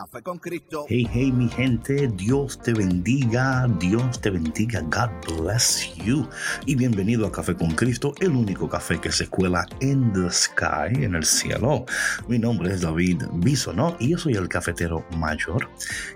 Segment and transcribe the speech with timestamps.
[0.00, 0.86] Café con Cristo.
[0.88, 6.26] Hey, hey, mi gente, Dios te bendiga, Dios te bendiga, God bless you.
[6.64, 11.04] Y bienvenido a Café con Cristo, el único café que se cuela en the sky,
[11.04, 11.84] en el cielo.
[12.28, 15.68] Mi nombre es David Bisonó y yo soy el cafetero mayor.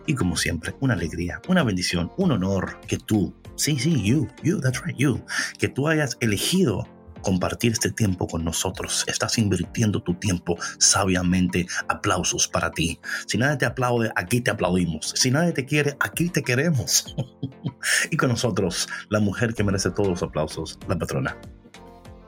[0.06, 4.62] Y como siempre, una alegría, una bendición, un honor que tú, sí, sí, you, you,
[4.62, 5.22] that's right, you,
[5.58, 6.88] que tú hayas elegido
[7.24, 9.02] compartir este tiempo con nosotros.
[9.08, 11.66] Estás invirtiendo tu tiempo sabiamente.
[11.88, 13.00] Aplausos para ti.
[13.26, 15.12] Si nadie te aplaude, aquí te aplaudimos.
[15.16, 17.16] Si nadie te quiere, aquí te queremos.
[18.10, 21.36] y con nosotros, la mujer que merece todos los aplausos, la patrona.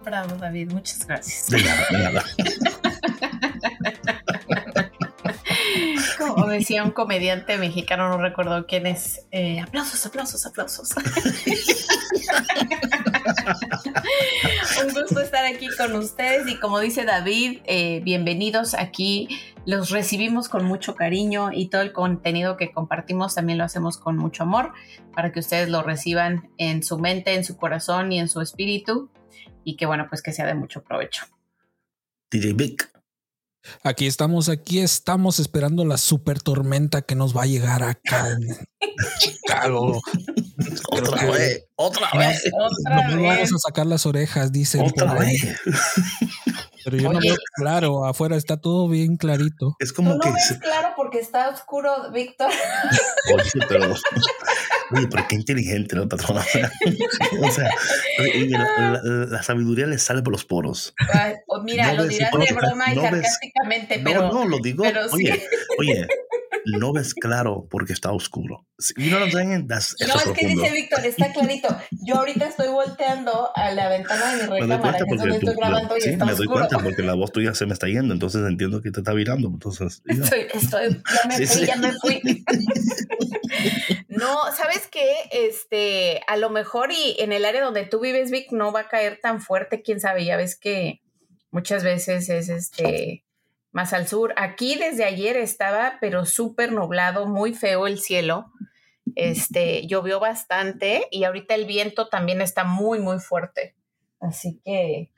[0.05, 0.73] Bravo, David.
[0.73, 1.47] Muchas gracias.
[1.49, 2.25] De nada, de nada.
[6.19, 9.21] Como decía un comediante mexicano, no recuerdo quién es.
[9.31, 10.91] eh, aplausos, aplausos, aplausos.
[14.87, 19.29] un gusto estar aquí con ustedes y como dice David, eh, bienvenidos aquí.
[19.65, 24.17] Los recibimos con mucho cariño y todo el contenido que compartimos también lo hacemos con
[24.17, 24.73] mucho amor
[25.15, 29.11] para que ustedes lo reciban en su mente, en su corazón y en su espíritu
[29.65, 31.27] y que bueno, pues que sea de mucho provecho.
[32.31, 32.96] Vic.
[33.83, 38.41] Aquí estamos, aquí estamos esperando la super tormenta que nos va a llegar acá en
[39.21, 40.01] Chicago.
[40.91, 43.37] Otra que vez, otra vez, No vez.
[43.39, 44.83] vamos a sacar las orejas, dicen.
[44.83, 45.41] otra vez.
[46.85, 49.75] Pero yo no veo claro, afuera está todo bien clarito.
[49.81, 50.31] Es Tú como no que...
[50.31, 52.49] ves claro porque está oscuro, Víctor.
[53.35, 53.93] Oye, pero...
[54.93, 56.43] Oye, pero qué inteligente la patrona.
[57.43, 57.71] o sea,
[58.49, 58.59] la,
[59.03, 60.95] la- la sabiduría le sale por los poros.
[61.13, 64.05] Ay, mira, No lo ves- dirás no de ves- broma y no ves- sarcásticamente, No,
[64.05, 64.85] pero no, lo digo.
[64.85, 65.15] pero sí.
[65.29, 65.43] Oye,
[65.79, 66.07] oye,
[66.67, 68.67] no ves claro porque está oscuro.
[68.97, 69.67] You know what I'm saying?
[69.69, 70.63] That's, no, es es que profundo.
[70.63, 71.69] dice Víctor, está clarito.
[72.05, 75.55] Yo ahorita estoy volteando a la ventana de mi recámara, que es donde tú, estoy
[75.57, 76.67] grabando y sí, está me doy oscuro.
[76.69, 79.49] cuenta porque la voz tuya se me está yendo, entonces entiendo que te está virando.
[79.49, 80.03] Entonces.
[80.07, 81.67] Estoy, estoy, ya me Sí, fui, sí.
[81.67, 82.45] ya me fui.
[84.09, 85.07] no, ¿sabes qué?
[85.31, 88.89] Este, a lo mejor y en el área donde tú vives, Vic, no va a
[88.89, 91.01] caer tan fuerte, quién sabe, ya ves que
[91.51, 93.25] muchas veces es este
[93.77, 94.33] más al sur.
[94.39, 98.51] Aquí desde ayer estaba, pero súper nublado, muy feo el cielo.
[99.15, 103.75] Este, llovió bastante y ahorita el viento también está muy, muy fuerte.
[104.19, 105.13] Así que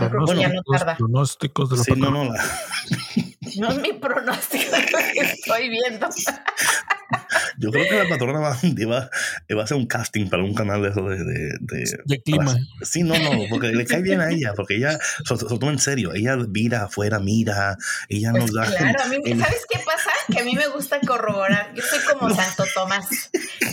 [0.00, 0.96] Yo creo que ya no tarda.
[0.96, 2.44] pronósticos de la Sí, no, no, la-
[3.56, 6.08] no es mi pronóstico lo que estoy viendo.
[7.58, 8.50] yo creo que la patrona va,
[8.90, 9.10] va,
[9.56, 12.52] va a hacer un casting para un canal de eso de, de, de- de clima.
[12.52, 15.78] para- sí, no, no, porque le cae bien a ella, porque ella se, toma en
[15.78, 16.12] serio.
[16.14, 17.76] Ella mira afuera, mira,
[18.08, 18.76] ella Pues nos da.
[18.76, 20.10] claro, a mí, el- ¿sabes qué pasa?
[20.32, 21.72] Que a mí me gusta corroborar.
[21.74, 23.06] Yo soy como Santo Tomás.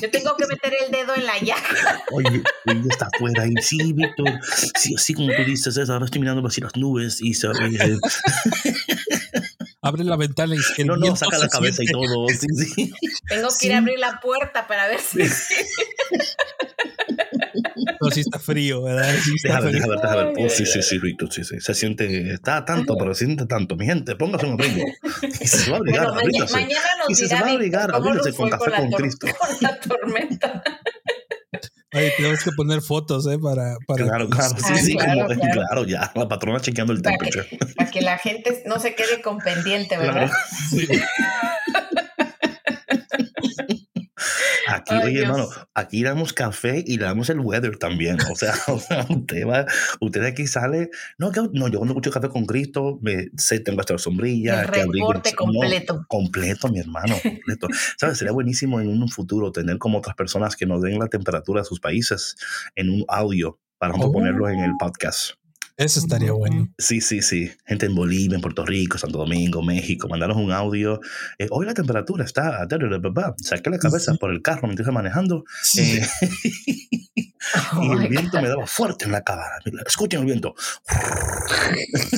[0.02, 2.02] Yo tengo que meter el dedo en la llaga.
[2.12, 4.40] Oye, ella está afuera y sí, Víctor,
[4.76, 7.98] sí, así como tú dices, es, ahora estoy mirando así las nubes y se eh,
[9.88, 12.28] Abre la ventana y el no, no, saca se la cabeza y todo.
[12.30, 12.92] Sí, sí.
[13.30, 13.68] Tengo que Sí.
[13.68, 15.20] ir a abrir la puerta para ver si.
[15.20, 15.32] Pero
[18.12, 19.14] sí está frío, ¿verdad?
[19.24, 19.88] Sí está Deja ver, frío.
[19.90, 20.00] ver.
[20.38, 21.60] Ay, Oh, sí, sí, sí, Víctor, sí, sí.
[21.60, 23.76] Se siente, está tanto, pero se siente tanto.
[23.76, 24.84] Mi gente, póngase un abrigo.
[25.40, 26.54] Y se va a abrigar, Bueno, maña- abrígase.
[26.54, 27.52] mañana Y nos si se dirá va a
[28.00, 29.28] cómo nos abríguese con café con tor- Cristo.
[29.40, 30.64] con la tormenta.
[31.96, 33.38] Ay, tenemos que poner fotos, ¿eh?
[33.40, 35.62] Para, para Claro, claro, sí, Ah, sí, claro, como, claro.
[35.68, 35.86] claro.
[35.86, 37.74] ya, la patrona chequeando el Para que, temperature.
[37.76, 40.30] para que la gente no se quede con pendiente, ¿verdad?
[40.30, 40.34] Claro.
[40.70, 40.88] Sí.
[44.68, 45.24] Aquí, oye, Dios.
[45.24, 48.18] hermano, aquí damos café y le damos el weather también.
[48.32, 49.66] O sea, o sea, usted va,
[50.02, 50.90] usted de aquí sale.
[51.18, 54.62] No, que- no, yo cuando escucho café con Cristo, me sé, tengo hasta la sombrilla.
[54.64, 56.06] El abrigo- reporte no, completo.
[56.08, 57.68] completo, mi hermano, completo.
[57.98, 58.18] ¿Sabes?
[58.18, 61.66] Sería buenísimo en un futuro tener como otras personas que nos den la temperatura de
[61.66, 62.36] sus países
[62.76, 64.12] en un audio para Oh.
[64.12, 65.34] ponerlo en el podcast.
[65.78, 66.70] Eso estaría bueno.
[66.78, 67.52] Sí, sí, sí.
[67.66, 71.02] Gente en Bolivia, en Puerto Rico, Santo Domingo, México, mandaros un audio.
[71.38, 72.66] Eh, hoy la temperatura está.
[73.44, 74.18] Saqué la cabeza Sí.
[74.18, 76.00] por el carro mientras iba manejando Sí.
[76.00, 76.08] eh,
[77.82, 79.44] y el viento me daba fuerte en la cara.
[79.86, 80.56] Escuchen el viento.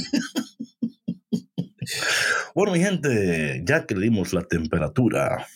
[2.54, 5.48] Bueno, mi gente, ya que le dimos la temperatura,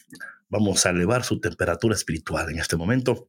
[0.49, 3.27] vamos a elevar su temperatura espiritual en este momento.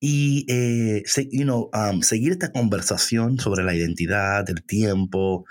[0.00, 5.46] Y eh, you know, um, seguir esta conversación sobre la identidad, el tiempo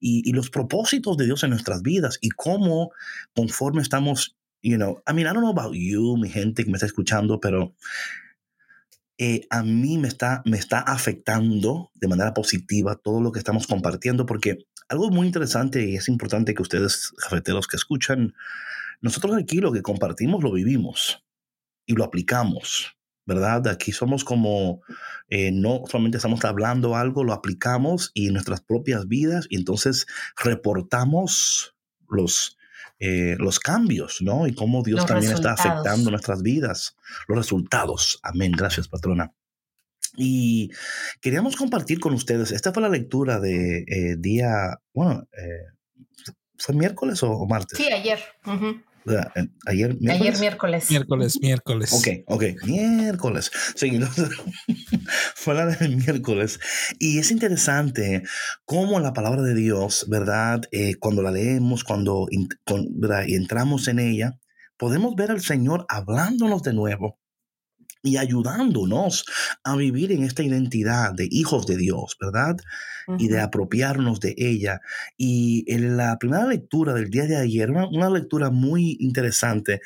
[0.00, 2.90] y, y, los propósitos de Dios en nuestras vidas y cómo
[3.34, 6.76] conforme estamos, you know, I mean, I don't know about you, mi gente que me
[6.76, 7.74] está escuchando, pero
[9.18, 13.66] eh, a mí me está, me está afectando de manera positiva todo lo que estamos
[13.66, 18.34] compartiendo, porque algo muy interesante y es importante que ustedes, cafeteros que escuchan,
[19.00, 21.24] nosotros aquí lo que compartimos lo vivimos
[21.86, 22.95] y lo aplicamos.
[23.26, 23.66] ¿Verdad?
[23.68, 24.80] Aquí somos como,
[25.28, 30.06] eh, no solamente estamos hablando algo, lo aplicamos y en nuestras propias vidas y entonces
[30.42, 31.76] reportamos
[32.08, 32.56] los,
[33.00, 34.46] eh, los cambios, ¿no?
[34.46, 36.96] Y cómo Dios también está afectando nuestras vidas,
[37.26, 38.20] los resultados.
[38.22, 38.52] Amén.
[38.52, 39.32] Gracias, patrona.
[40.16, 40.70] Y
[41.20, 45.28] queríamos compartir con ustedes, esta fue la lectura de eh, día, bueno,
[46.56, 47.76] ¿fue miércoles o, martes?
[47.76, 48.20] Sí, ayer.
[49.66, 50.20] Ayer miércoles.
[50.20, 50.90] Ayer miércoles.
[50.90, 51.92] Miércoles, miércoles.
[51.92, 53.50] Ok, ok, miércoles.
[53.74, 54.30] Sí, entonces
[55.34, 56.58] fue la del miércoles.
[56.98, 58.22] Y es interesante
[58.64, 60.62] cómo la palabra de Dios, ¿verdad?
[60.72, 62.26] Eh, cuando la leemos, cuando
[63.26, 64.38] entramos en ella,
[64.76, 67.18] podemos ver al Señor hablándonos de nuevo
[68.02, 69.24] y ayudándonos
[69.64, 72.56] a vivir en esta identidad de hijos de Dios, ¿verdad?
[73.18, 74.80] Y de apropiarnos de ella.
[75.16, 79.80] Y en la primera lectura del día de ayer, una, lectura muy interesante,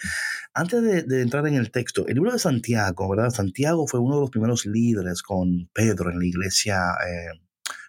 [0.55, 3.31] antes de, entrar en el texto, el libro de Santiago, ¿verdad?
[3.31, 7.41] Santiago fue uno de los primeros líderes con Pedro en la iglesia eh,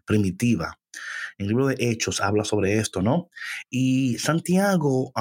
[0.06, 0.78] primitiva
[1.42, 3.30] el libro de Hechos habla sobre esto, ¿no?
[3.70, 5.12] Y Santiago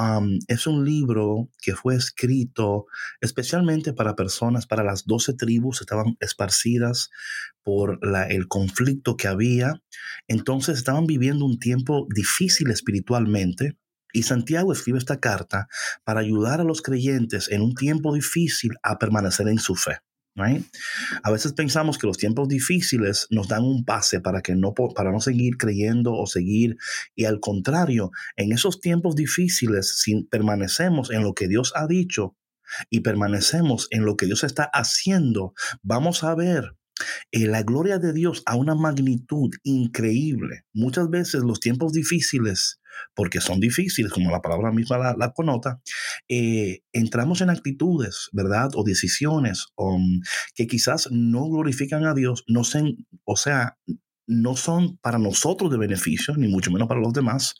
[0.47, 2.85] es un libro que fue escrito
[3.19, 7.09] especialmente para personas, para las doce tribus, estaban esparcidas
[7.63, 9.81] por el conflicto que había.
[10.27, 13.77] Entonces estaban viviendo un tiempo difícil espiritualmente.
[14.13, 15.67] Y Santiago escribe esta carta
[16.03, 19.99] para ayudar a los creyentes en un tiempo difícil a permanecer en su fe.
[21.23, 25.11] A veces pensamos que los tiempos difíciles nos dan un pase para, que no, para
[25.11, 26.77] no seguir creyendo o seguir,
[27.15, 32.37] y al contrario, en esos tiempos difíciles, si permanecemos en lo que Dios ha dicho
[32.89, 36.77] y permanecemos en lo que Dios está haciendo, vamos a ver
[37.31, 40.65] eh, la gloria de Dios a una magnitud increíble.
[40.73, 42.81] Muchas veces los tiempos difíciles
[43.13, 45.81] porque son difíciles, como la palabra misma la, la conota,
[46.27, 48.71] eh, entramos en actitudes, ¿verdad?
[48.75, 50.21] O decisiones um,
[50.55, 52.61] que quizás no glorifican a Dios, no
[53.25, 53.77] o sea,
[54.27, 57.55] no son para nosotros de beneficio, ni mucho menos para los demás.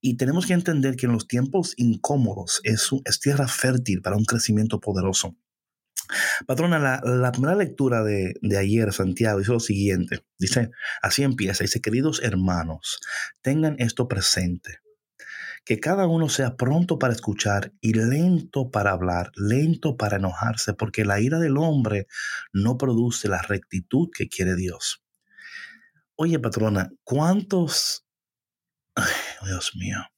[0.00, 4.24] Y tenemos que entender que en los tiempos incómodos es, es tierra fértil para un
[4.24, 5.36] crecimiento poderoso.
[6.46, 10.24] Patrona, la, primera lectura de, ayer, Santiago, dice lo siguiente.
[10.38, 13.00] Dice, así empieza, dice, queridos hermanos,
[13.40, 14.80] tengan esto presente,
[15.64, 21.04] que cada uno sea pronto para escuchar y lento para hablar, lento para enojarse, porque
[21.04, 22.06] la ira del hombre
[22.52, 25.02] no produce la rectitud que quiere Dios.
[26.16, 28.06] Oye, patrona, ¿cuántos...
[29.44, 30.11] Dios mío.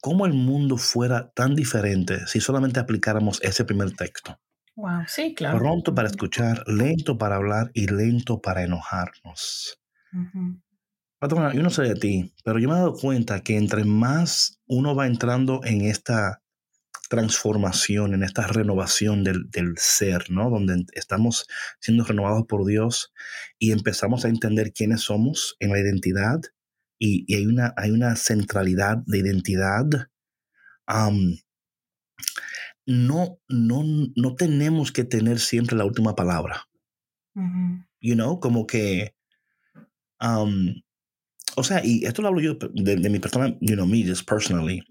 [0.00, 4.40] ¿Cómo el mundo fuera tan diferente si solamente aplicáramos ese primer texto?
[4.76, 5.58] Wow, sí, claro.
[5.58, 9.78] Pronto para escuchar, lento para hablar y lento para enojarnos.
[11.52, 14.94] yo no sé de ti, pero yo me he dado cuenta que entre más uno
[14.94, 16.42] va entrando en esta
[17.10, 20.48] transformación, en esta renovación del, del, ser, ¿no?
[20.48, 21.46] Donde estamos
[21.80, 23.12] siendo renovados por Dios
[23.58, 26.40] y empezamos a entender quiénes somos en la identidad
[27.02, 29.86] y, hay, una, hay una centralidad de identidad.
[32.86, 33.82] no, no,
[34.14, 36.68] no tenemos que tener siempre la última palabra.
[38.00, 39.14] You know, como que,
[40.20, 44.82] o sea, y esto lo hablo yo de, mi persona, you know, me, just personally.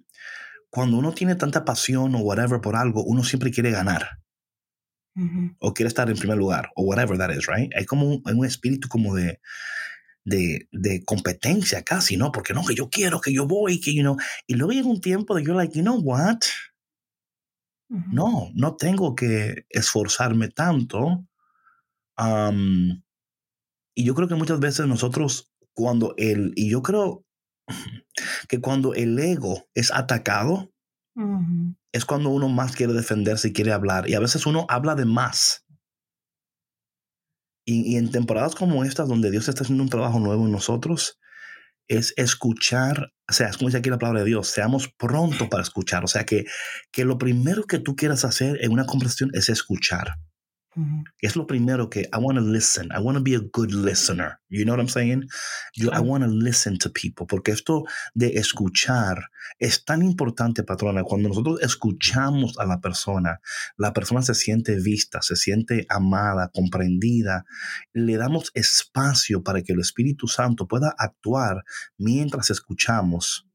[0.72, 4.20] Cuando uno tiene tanta pasión o whatever por algo, uno siempre quiere ganar.
[5.60, 7.70] O quiere estar en primer lugar, o whatever that is, right?
[7.76, 9.42] Hay como hay un espíritu como de,
[10.30, 12.32] de, competencia casi, ¿no?
[12.32, 14.18] Porque no, que yo quiero, que yo voy, que, you know.
[14.48, 16.40] Y luego llega un tiempo de yo, like, you know what?
[17.90, 21.26] No, no tengo que esforzarme tanto.
[23.96, 27.26] y yo creo que muchas veces nosotros, cuando el, y yo creo
[28.48, 30.72] que cuando el ego es atacado,
[31.92, 34.10] es cuando uno más quiere defenderse y quiere hablar.
[34.10, 35.66] Y a veces uno habla de más.
[37.72, 41.20] Y, en temporadas como estas, donde Dios está haciendo un trabajo nuevo en nosotros,
[41.88, 45.62] es escuchar, o sea, es como dice aquí la palabra de Dios, seamos prontos para
[45.62, 46.04] escuchar.
[46.04, 46.46] O sea, que,
[46.92, 50.16] que lo primero que tú quieras hacer en una conversación es escuchar.
[51.22, 52.90] Es lo primero que I want to listen.
[52.92, 54.40] I want to be a good listener.
[54.50, 55.28] You know what I'm saying?
[55.76, 57.26] Yo, I want to listen to people.
[57.28, 61.04] Porque esto de escuchar es tan importante, patrona.
[61.04, 63.42] Cuando nosotros escuchamos a la persona,
[63.78, 67.46] la persona se siente vista, se siente amada, comprendida.
[67.94, 71.64] Le damos espacio para que el Espíritu Santo pueda actuar
[71.98, 73.48] mientras escuchamos.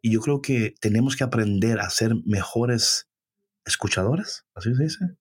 [0.00, 3.08] Y yo creo que tenemos que aprender a ser mejores
[3.64, 4.46] escuchadores.
[4.54, 5.19] ¿Así se dice?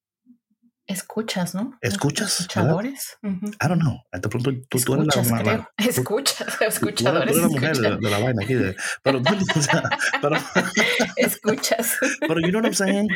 [0.89, 1.77] Escuchas, ¿no?
[1.81, 2.39] ¿Escuchas?
[2.39, 3.19] Escuchadores.
[3.21, 3.99] I don't know.
[4.11, 5.69] De pronto tú, escuchas, tú eres la, creo.
[5.77, 7.31] Escuchas, escuchadores.
[7.31, 8.55] Tú eres la mujer de, la vaina aquí.
[8.55, 9.19] De, pero,
[9.55, 9.83] o sea,
[10.19, 10.37] pero,
[11.15, 11.95] escuchas.
[12.21, 13.07] Pero you know what I'm saying?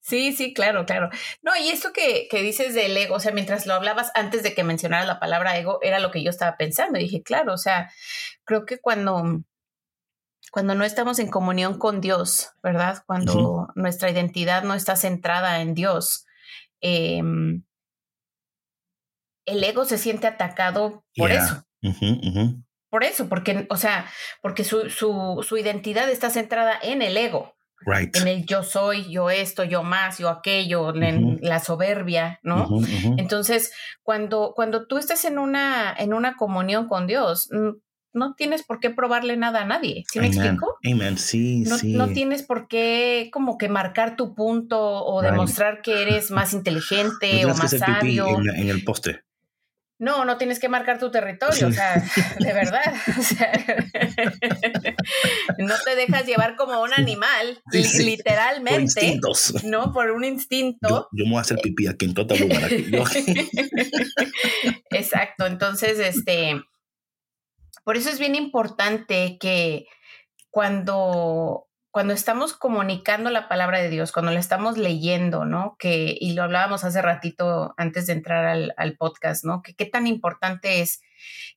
[0.00, 1.08] Sí, sí, claro, claro.
[1.40, 4.52] No, y esto que, que dices del ego, o sea, mientras lo hablabas antes de
[4.52, 6.98] que mencionaras la palabra ego, era lo que yo estaba pensando.
[6.98, 7.92] Y dije, claro, o sea,
[8.44, 9.44] creo que cuando
[10.50, 13.04] cuando no estamos en comunión con Dios, ¿verdad?
[13.06, 16.26] Cuando nuestra identidad no está centrada en Dios,
[16.80, 17.64] Em,
[19.46, 21.64] el ego se siente atacado por eso.
[22.90, 24.06] Por eso, porque, o sea,
[24.42, 27.54] porque su, su, su, identidad está centrada en el ego.
[28.14, 32.68] En el yo soy, yo esto, yo más, yo aquello, en la soberbia, ¿no?
[33.16, 33.72] Entonces,
[34.02, 37.48] cuando, cuando tú estás en una, en una comunión con Dios,
[38.12, 40.04] no tienes por qué probarle nada a nadie.
[40.10, 40.78] ¿Sí me explico?
[40.84, 41.92] Amén, sí, no, sí.
[41.92, 47.44] No tienes por qué como que marcar tu punto o demostrar que eres más inteligente
[47.46, 48.26] o más sabio.
[48.54, 49.22] En, el poste.
[49.98, 52.02] No, no tienes que marcar tu territorio, o sea,
[52.38, 52.80] de verdad.
[53.18, 53.52] O sea,
[55.58, 57.62] no te dejas llevar como un animal,
[57.98, 59.20] literalmente.
[59.64, 61.08] no, por un instinto.
[61.12, 62.64] Yo, me voy a hacer pipí aquí en todo lugar.
[62.64, 62.90] Aquí.
[64.90, 66.62] Exacto, entonces, este
[67.84, 69.86] por eso es bien importante que
[70.50, 75.76] cuando, cuando estamos comunicando la palabra de Dios, cuando la estamos leyendo, ¿no?
[75.78, 78.46] Que, y lo hablábamos hace ratito antes de entrar
[78.76, 79.62] al, podcast, ¿no?
[79.62, 81.00] Que qué tan importante es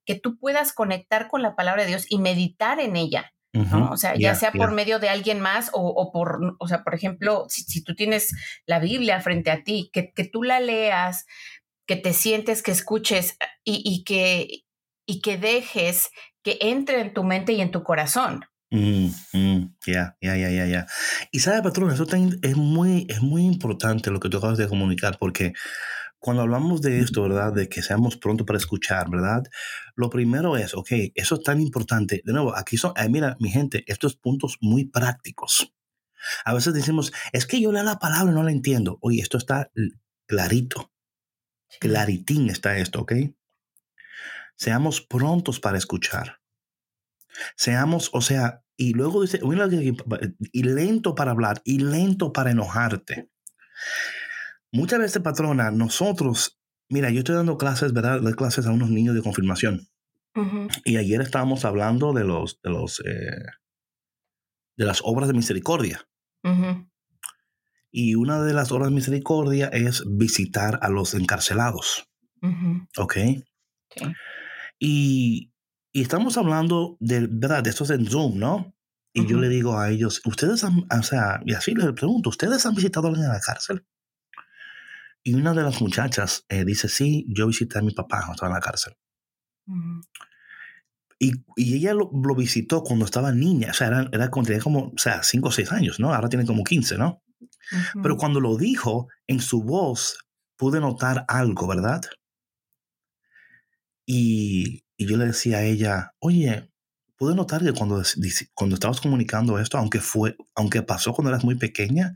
[0.05, 3.33] que tú puedas conectar con la palabra de Dios y meditar en ella.
[3.53, 3.91] ¿no?
[3.91, 7.45] O sea, ya sea por medio de alguien más o, por, o sea, por ejemplo,
[7.49, 8.33] si, tú tienes
[8.65, 11.27] la Biblia frente a ti, que, que, tú la leas,
[11.85, 14.62] que te sientes, que escuches y, y que,
[15.05, 16.09] y que dejes
[16.43, 18.45] que entre en tu mente y en tu corazón.
[18.71, 20.87] Mm, mm, ya, ya, ya, ya, ya.
[21.31, 22.07] Y sabe, patrón, eso
[22.41, 25.53] es muy, es muy importante lo que tú acabas de comunicar, porque
[26.17, 27.53] cuando hablamos de esto, ¿verdad?
[27.53, 29.43] De que seamos prontos para escuchar, ¿verdad?
[29.95, 32.21] Lo primero es, ok, eso es tan importante.
[32.25, 35.73] De nuevo, aquí son, eh, mira, mi gente, estos puntos muy prácticos.
[36.45, 38.97] A veces decimos, es que yo leo la palabra y no la entiendo.
[39.01, 39.69] Oye, esto está
[40.25, 40.91] clarito.
[41.79, 43.13] Claritín está esto, ¿ok?
[44.55, 46.39] Seamos prontos para escuchar.
[47.55, 49.39] Seamos, o sea, y luego dice,
[50.51, 53.29] y lento para hablar, y lento para enojarte.
[54.71, 58.21] Muchas veces, patrona, nosotros, mira, yo estoy dando clases, ¿verdad?
[58.21, 59.87] Doy clases a unos niños de confirmación.
[60.83, 63.45] Y ayer estábamos hablando de los, de los, eh,
[64.77, 66.07] de las obras de misericordia.
[67.91, 72.09] Y una de las obras de misericordia es visitar a los encarcelados.
[72.97, 73.17] ¿Ok?
[74.85, 75.53] Y,
[75.93, 77.63] estamos hablando de, ¿verdad?
[77.63, 78.75] De estos en Zoom, ¿no?
[79.13, 82.65] Y yo le digo a ellos, ustedes han, o sea, y así les pregunto, ¿ustedes
[82.65, 83.85] han visitado a alguien en la cárcel?
[85.23, 88.49] Y una de las muchachas eh, dice, sí, yo visité a mi papá cuando estaba
[88.49, 88.93] en la cárcel.
[91.19, 94.97] y, y, ella lo, visitó cuando estaba niña, o sea, era, era tenía como, o
[94.97, 96.13] sea, 5 o 6 años, ¿no?
[96.13, 97.23] Ahora tiene como 15, ¿no?
[98.01, 100.17] Pero cuando lo dijo, en su voz
[100.57, 102.01] pude notar algo, ¿verdad?
[104.05, 106.71] Y, yo le decía a ella, oye,
[107.17, 108.01] pude notar que cuando,
[108.53, 112.13] cuando estabas comunicando esto, aunque, fue, aunque pasó cuando eras muy pequeña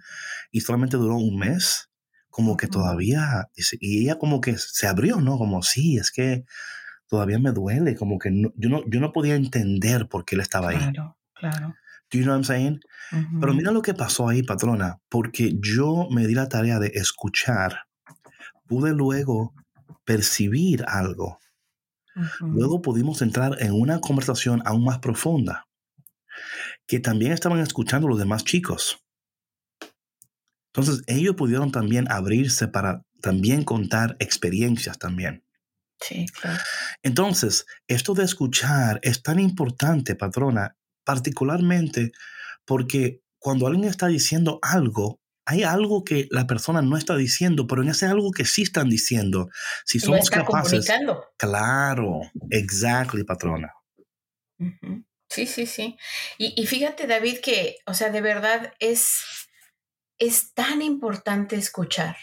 [0.52, 1.90] y solamente duró un mes,
[2.30, 5.38] como que todavía, y ella como que se abrió, ¿no?
[5.38, 6.46] Como, sí, es que
[7.08, 10.70] todavía me duele, como que yo, no, yo no podía entender por qué él estaba
[10.70, 10.78] ahí.
[10.78, 11.76] Claro, claro.
[12.10, 12.80] Do you know what I'm saying?
[13.42, 17.82] Pero mira lo que pasó ahí, patrona, porque yo me di la tarea de escuchar,
[18.66, 19.54] pude luego
[20.06, 21.40] percibir algo
[22.42, 25.68] Luego pudimos entrar en una conversación aún más profunda,
[26.88, 29.04] que también estaban escuchando los demás chicos.
[30.74, 35.44] Entonces ellos pudieron también abrirse para también contar experiencias también.
[36.00, 36.60] Sí, claro.
[37.02, 42.12] Entonces, esto de escuchar es tan importante, patrona, particularmente
[42.66, 47.82] porque cuando alguien está diciendo algo, hay algo que la persona no está diciendo, pero
[47.82, 49.50] en ese algo que sí están diciendo,
[49.86, 50.86] si somos capaces.
[51.38, 53.74] Claro, exactly, patrona.
[55.30, 55.98] Sí, sí, sí.
[56.38, 59.22] Y, fíjate, David, que, o sea, de verdad es,
[60.18, 62.18] es tan importante escuchar.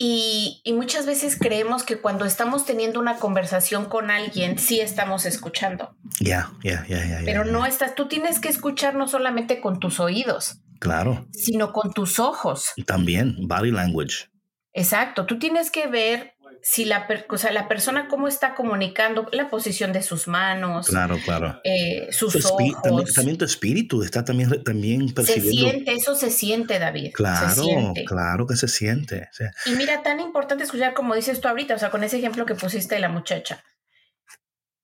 [0.00, 5.26] Y, y, muchas veces creemos que cuando estamos teniendo una conversación con alguien, sí estamos
[5.26, 5.96] escuchando.
[6.20, 7.20] Ya, ya, ya, ya.
[7.24, 10.60] Pero no estás, tú tienes que escuchar no solamente con tus oídos.
[10.78, 11.26] Claro.
[11.32, 12.72] Sino con tus ojos.
[12.86, 14.30] También, body language.
[14.72, 16.36] Exacto, tú tienes que ver
[16.70, 20.88] si la, o sea, la persona cómo está comunicando la posición de sus manos.
[20.88, 21.58] Claro, claro.
[21.64, 22.76] Eh, sus ojos.
[22.82, 25.50] También, también, tu espíritu está también, también percibiendo.
[25.50, 27.12] Se siente, eso se siente, David.
[27.14, 27.64] Claro,
[28.04, 29.30] claro que se siente.
[29.64, 32.54] Y mira, tan importante escuchar como dices tú ahorita, o sea, con ese ejemplo que
[32.54, 33.64] pusiste de la muchacha.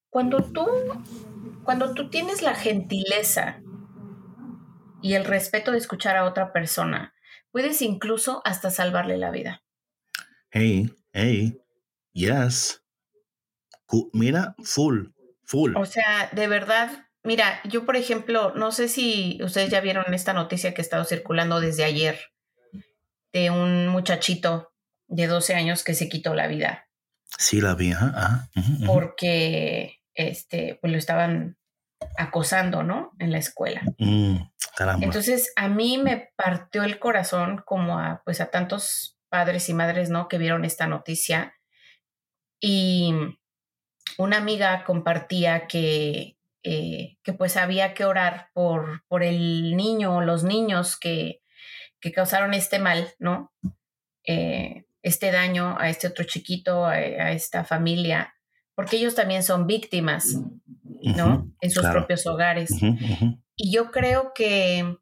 [0.09, 0.67] Cuando tú,
[1.65, 3.61] cuando tú tienes la gentileza
[5.03, 7.13] y el respeto de escuchar a otra persona,
[7.51, 9.63] puedes incluso hasta salvarle la vida.
[10.51, 11.61] Hey, hey,
[12.15, 12.83] Yes.
[14.13, 15.09] Mira, full,
[15.45, 15.77] full.
[15.77, 20.33] O sea, de verdad, mira, yo por ejemplo, no sé si ustedes ya vieron esta
[20.33, 22.19] noticia que ha estado circulando desde ayer
[23.33, 24.73] de un muchachito
[25.07, 26.89] de 12 años que se quitó la vida.
[27.37, 28.49] Sí, la vi, ajá.
[28.87, 31.59] Porque este, pues lo estaban
[32.17, 33.13] acosando, ¿no?
[33.19, 33.83] En la escuela.
[33.99, 34.37] Mm,
[35.01, 40.11] Entonces, a mí me partió el corazón como a, pues, a tantos padres y madres,
[40.11, 40.29] ¿no?
[40.29, 41.55] Que vieron esta noticia
[42.61, 43.13] y
[44.19, 50.21] una amiga compartía que, eh, que pues había que orar por, por el niño o
[50.23, 51.43] los niños que,
[52.01, 53.53] que causaron este mal, ¿no?
[54.27, 58.35] Eh, este daño a este otro chiquito, a, esta familia,
[58.75, 60.37] porque ellos también son víctimas,
[61.03, 61.53] ¿no?
[61.61, 62.71] en sus propios hogares.
[63.57, 64.97] Y yo creo que,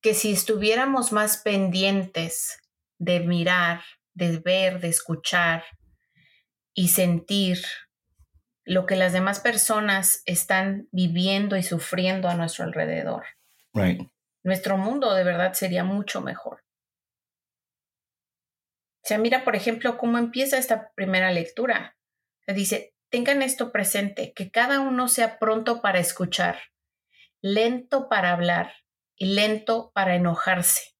[0.00, 2.58] que si estuviéramos más pendientes
[2.98, 3.82] de mirar
[4.28, 5.64] de ver, de escuchar
[6.74, 7.62] y sentir
[8.64, 13.24] lo que las demás personas están viviendo y sufriendo a nuestro alrededor.
[14.42, 16.62] Nuestro mundo de verdad sería mucho mejor.
[19.02, 21.96] O sea, mira, por ejemplo, cómo empieza esta primera lectura.
[22.46, 26.58] Dice, tengan esto presente, que cada uno sea pronto para escuchar,
[27.40, 28.74] lento para hablar
[29.16, 30.99] y lento para enojarse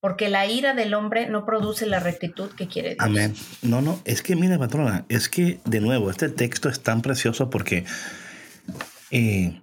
[0.00, 3.00] porque la ira del hombre no produce la rectitud que quiere Dios.
[3.00, 3.34] Amén.
[3.62, 7.50] No, no, es que mira, patrona, es que de nuevo, este texto es tan precioso
[7.50, 7.84] porque
[9.10, 9.60] eh,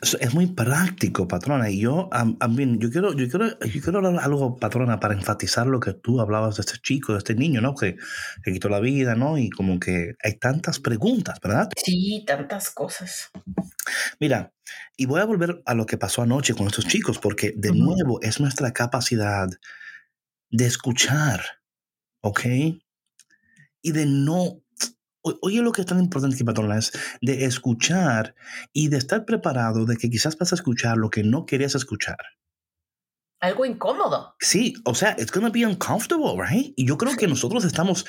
[0.00, 1.70] es muy práctico, patrona.
[1.70, 5.94] Y yo, yo, quiero, yo, quiero, yo quiero hablar algo, patrona, para enfatizar lo que
[5.94, 7.74] tú hablabas de este chico, de este niño, ¿no?
[7.74, 7.96] Que,
[8.44, 9.38] que quitó la vida, ¿no?
[9.38, 11.68] Y como que hay tantas preguntas, ¿verdad?
[11.76, 13.30] Sí, tantas cosas.
[14.20, 14.52] Mira,
[14.96, 18.20] y voy a volver a lo que pasó anoche con estos chicos, porque de nuevo
[18.22, 19.48] es nuestra capacidad
[20.50, 21.44] de escuchar,
[22.20, 22.40] ¿ok?
[23.82, 24.62] Y de no...
[25.42, 28.34] Oye lo que es tan importante que patrona es de escuchar
[28.72, 32.16] y de estar preparado de que quizás vas a escuchar lo que no querías escuchar.
[33.40, 34.34] Algo incómodo.
[34.40, 36.72] Sí, o sea, it's to be uncomfortable, right?
[36.76, 38.04] Y yo creo que nosotros estamos,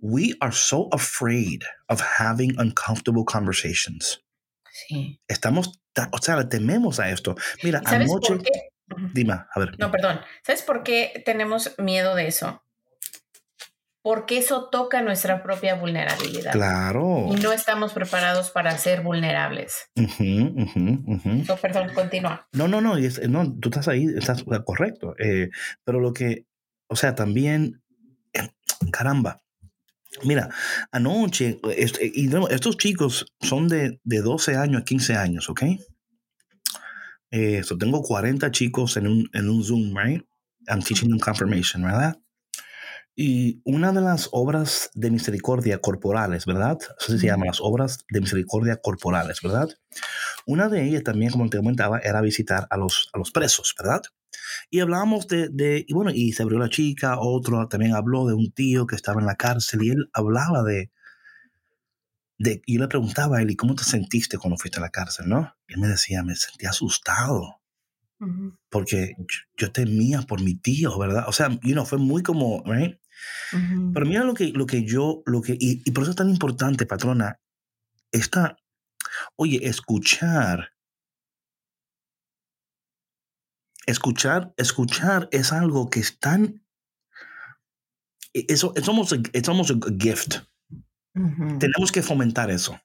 [0.00, 4.20] we are so afraid of having uncomfortable conversations.
[4.86, 5.20] Sí.
[5.26, 5.80] Estamos,
[6.12, 7.36] o sea, tememos a esto.
[7.62, 8.34] Mira, anoche...
[8.34, 8.70] Por qué?
[9.12, 9.78] Dime, a ver.
[9.78, 10.20] No, perdón.
[10.42, 12.62] ¿Sabes por qué tenemos miedo de eso?
[14.00, 16.52] Porque eso toca nuestra propia vulnerabilidad.
[16.52, 17.26] Claro.
[17.30, 19.90] Y no estamos preparados para ser vulnerables.
[19.96, 22.48] no, perdón, continúa.
[22.52, 25.14] No, no, no, no, tú estás ahí, estás correcto.
[25.18, 25.50] Eh,
[25.84, 26.46] pero lo que,
[26.86, 27.82] o sea, también,
[28.32, 28.48] eh,
[28.90, 29.42] caramba,
[30.24, 30.48] Mira,
[30.90, 35.62] anoche, este, y estos chicos son de, de 12 años a 15 años, ¿ok?
[37.30, 40.22] Eh, tengo 40 chicos en un, en un Zoom, right?
[40.66, 42.18] I'm teaching them confirmation, ¿verdad?
[43.14, 46.78] Y una de las obras de misericordia corporales, ¿verdad?
[47.00, 49.68] Eso se llama las obras de misericordia corporales, ¿verdad?
[50.46, 54.02] Una de ellas también, como te comentaba, era visitar a los, a los presos, ¿verdad?
[54.70, 58.34] Y hablábamos de, de, y bueno, y se abrió la chica, otro también habló de
[58.34, 60.90] un tío que estaba en la cárcel y él hablaba de,
[62.38, 64.90] de y yo le preguntaba a él, ¿y cómo te sentiste cuando fuiste a la
[64.90, 65.54] cárcel, no?
[65.66, 67.60] Y él me decía, me sentí asustado.
[68.68, 69.14] Porque
[69.56, 71.26] yo, temía por mi tío, ¿verdad?
[71.28, 72.98] O sea, you know, fue muy como, right?
[73.94, 76.28] Pero mira lo que, lo que yo, lo que, y, y por eso es tan
[76.28, 77.38] importante, patrona,
[78.10, 78.56] esta,
[79.36, 80.72] oye, escuchar
[83.88, 86.62] escuchar, escuchar es algo que es tan...
[88.34, 90.36] E, eso, es somos, somos un gift.
[91.14, 92.80] Tenemos que fomentar eso.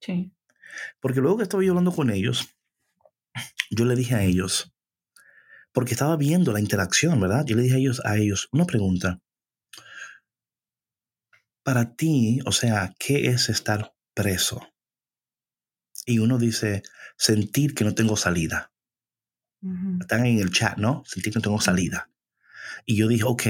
[0.00, 0.32] Sí.
[1.00, 2.56] Porque luego que estaba yo hablando con ellos,
[3.70, 4.72] yo le dije a ellos,
[5.72, 7.44] porque estaba viendo la interacción, ¿verdad?
[7.44, 9.20] Yo le dije a ellos, a ellos una pregunta.
[11.62, 14.72] Para ti, o sea, ¿qué es estar preso?
[16.06, 16.82] Y uno dice,
[17.16, 18.73] sentir que no tengo salida.
[20.00, 21.02] Están en el chat, ¿no?
[21.06, 22.10] Sentí que no tengo salida.
[22.86, 23.42] Y yo dije, ok,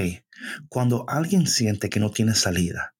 [0.69, 2.95] Cuando alguien siente que no tiene salida,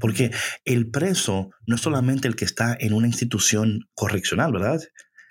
[0.00, 0.32] porque
[0.64, 4.80] el preso no es solamente el que está en una institución correccional, ¿verdad?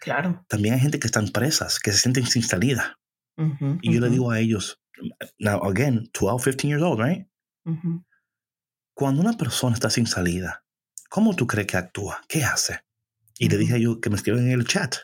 [0.01, 0.45] Claro.
[0.49, 2.99] También hay gente que están presas, que se sienten sin salida.
[3.37, 4.79] Ujú, Y yo le ujú, digo a ellos,
[5.39, 7.27] now again, 12, 15 years old, right?
[7.65, 8.03] ujú.
[8.95, 10.65] Cuando una persona está sin salida,
[11.09, 12.21] ¿cómo tú crees que actúa?
[12.27, 12.79] ¿Qué hace?
[13.37, 14.95] Y le dije yo que me escriban en el chat.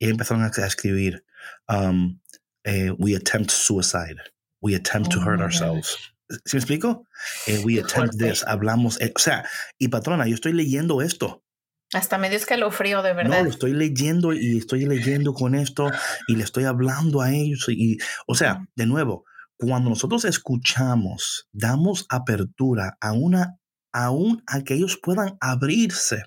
[0.00, 1.24] Y empezaron a escribir,
[1.68, 2.20] um,
[2.64, 4.16] eh, we attempt suicide.
[4.60, 5.96] We attempt to Oh hurt my ourselves.
[6.44, 7.04] ¿Sí me explico?
[7.46, 8.44] Eh, we attempt this.
[8.46, 9.44] Hablamos, eh, o sea,
[9.78, 11.44] y patrona, yo estoy leyendo esto.
[11.92, 13.44] Hasta me dio escalofrío, de No, verdad.
[13.44, 15.90] lo estoy leyendo y estoy leyendo con esto
[16.28, 17.66] y le estoy hablando a ellos.
[17.68, 19.24] Y, o sea, de nuevo,
[19.56, 23.58] cuando nosotros escuchamos, damos apertura a una,
[23.92, 26.22] aún a que ellos puedan abrirse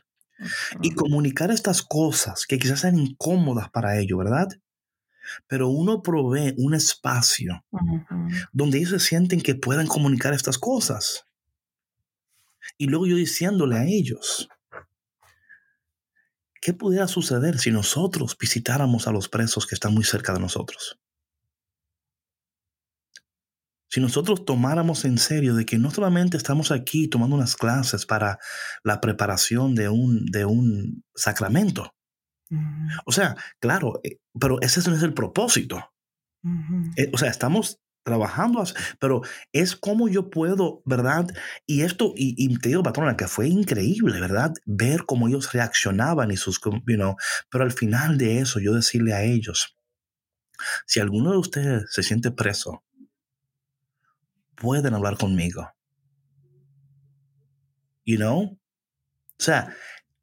[0.82, 4.48] y comunicar estas cosas que quizás sean incómodas para ellos, ¿verdad?
[5.48, 7.64] Pero uno provee un espacio
[8.52, 11.26] donde ellos se sienten que puedan comunicar estas cosas.
[12.78, 14.50] Y luego yo diciéndole a ellos,
[16.62, 21.00] ¿qué pudiera suceder si nosotros visitáramos a los presos que están muy cerca de nosotros?
[23.94, 28.40] Si nosotros tomáramos en serio de que no solamente estamos aquí tomando unas clases para
[28.84, 31.94] la preparación de un, de un sacramento.
[32.50, 32.88] Ujú.
[33.06, 35.92] O sea, claro, eh, pero ese no es el propósito.
[36.44, 36.92] Ujú.
[36.98, 38.64] Eh, o sea, estamos trabajando,
[38.98, 41.28] pero es como yo puedo, ¿verdad?
[41.68, 44.54] Y esto, y, y te digo, patrona, que fue increíble, ¿verdad?
[44.66, 47.16] Ver cómo ellos reaccionaban y sus, you know,
[47.52, 49.78] pero al final de eso, yo decirle a ellos,
[50.88, 52.84] si alguno de ustedes se siente preso,
[54.56, 55.70] pueden hablar conmigo.
[58.06, 58.42] You know?
[59.40, 59.74] O sea,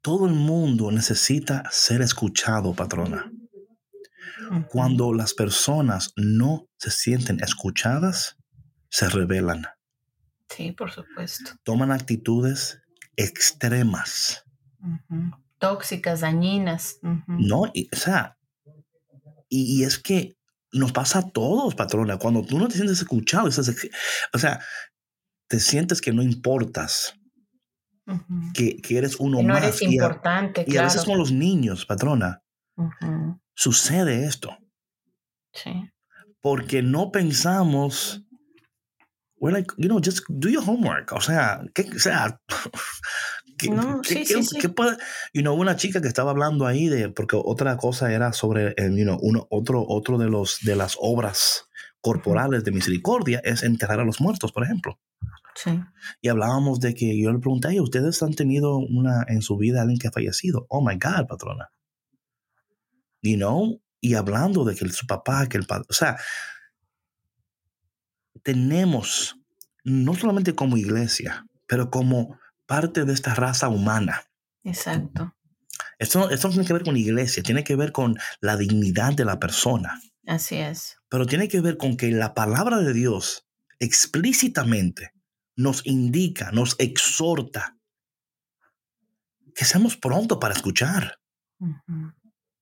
[0.01, 3.31] todo el mundo necesita ser escuchado, patrona.
[4.69, 8.37] Cuando las personas no se sienten escuchadas,
[8.89, 9.65] se rebelan,
[10.49, 11.51] Sí, por supuesto.
[11.63, 12.81] toman actitudes
[13.15, 14.43] extremas.
[15.59, 16.97] Tóxicas, dañinas.
[17.27, 18.37] No, y, o sea,
[19.47, 20.35] y, y es que
[20.73, 22.17] nos pasa a todos, patrona.
[22.17, 23.69] Cuando tú no te sientes escuchado, estás
[24.33, 24.61] o sea,
[25.47, 27.15] te sientes que no importas,
[28.53, 29.63] que, que eres uno Que no más.
[29.63, 32.41] eres y, a, importante, y a veces con los niños, patrona,
[33.55, 34.57] sucede esto.
[35.53, 35.89] Sí.
[36.41, 38.23] porque no pensamos,
[39.37, 41.11] we're like, you know, just do your homework.
[41.11, 42.39] O sea, ¿qué, o sea,
[43.69, 44.57] ¿qué, No, qué- sí, qué- sí, sí.
[44.59, 44.97] qué puede,
[45.33, 49.03] you know, una chica que estaba hablando ahí de, porque otra cosa era sobre, you
[49.03, 51.65] know, uno, otro, otro de los, de las obras
[52.01, 54.99] corporales de misericordia es enterrar a los muertos, por ejemplo.
[55.55, 55.79] Sí.
[56.21, 59.81] Y hablábamos de que yo le pregunté, "Ay, ¿ustedes han tenido una en su vida
[59.81, 60.65] alguien que ha fallecido?
[60.69, 61.69] Oh my God, patrona.
[63.21, 66.17] You know, y hablando de que el- su papá, que el padre, o sea,
[68.43, 69.35] tenemos,
[69.83, 72.39] no solamente como iglesia, pero como
[72.71, 74.23] parte de esta raza humana.
[74.63, 75.35] Exacto.
[75.99, 79.25] Esto, esto no tiene que ver con iglesia, tiene que ver con la dignidad de
[79.25, 80.95] la persona, Así es.
[81.09, 83.45] pero tiene que ver con que la palabra de Dios
[83.79, 85.11] explícitamente
[85.57, 87.77] nos indica, nos exhorta
[89.53, 91.19] que seamos pronto para escuchar.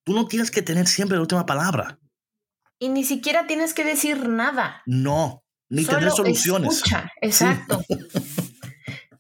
[0.04, 2.00] Tú no tienes que tener siempre la última palabra.
[2.80, 4.82] Y ni siquiera tienes que decir nada.
[4.88, 6.78] No, ni Solo tener soluciones.
[6.78, 7.84] Escucha, exacto.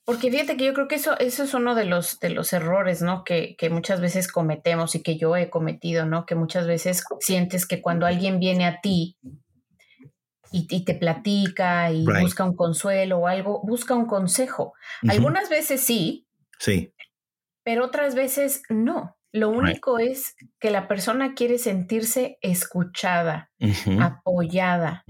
[0.10, 3.04] Porque fíjate que yo creo que eso, eso es uno de los, de los errores,
[3.04, 3.24] ¿no?
[3.24, 6.26] Que, que muchas veces cometemos y que yo he cometido, ¿no?
[6.26, 9.20] Que muchas veces sientes que cuando alguien viene a ti
[10.52, 12.22] y, y te platica y Right.
[12.24, 14.74] busca un consuelo o algo, busca un consejo.
[15.08, 16.26] Algunas veces sí,
[16.58, 16.92] Sí,
[17.64, 19.16] pero otras veces no.
[19.32, 19.60] Lo Right.
[19.60, 23.52] único es que la persona quiere sentirse escuchada,
[24.00, 25.04] apoyada,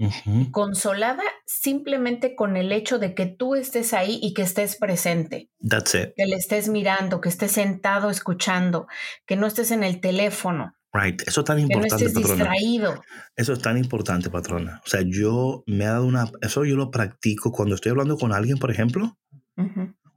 [0.50, 5.94] consolada simplemente con el hecho de que tú estés ahí y que estés presente, That's
[5.94, 6.10] it.
[6.16, 8.86] que le estés mirando, que estés sentado escuchando,
[9.26, 11.22] que no estés en el teléfono, Right.
[11.24, 12.50] Eso es tan que no importante, estés patrona.
[12.50, 13.02] distraído.
[13.36, 14.80] Eso es tan importante, patrona.
[14.84, 16.28] O sea, yo me he dado una...
[16.42, 19.16] Eso yo lo practico cuando estoy hablando con alguien, por ejemplo.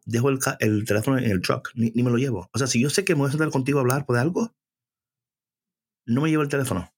[0.06, 2.50] Dejo el, el teléfono en el truck, ni, ni me lo llevo.
[2.54, 4.54] O sea, si yo sé que me voy a sentar contigo a hablar de algo,
[6.06, 6.90] no me llevo el teléfono